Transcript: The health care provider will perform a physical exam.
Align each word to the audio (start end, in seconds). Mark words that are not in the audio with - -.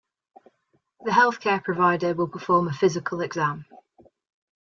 The 1.05 1.13
health 1.13 1.39
care 1.39 1.59
provider 1.61 2.15
will 2.15 2.27
perform 2.27 2.67
a 2.67 2.73
physical 2.73 3.21
exam. 3.21 3.65